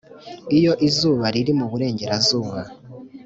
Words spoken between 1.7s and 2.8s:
burengerazuba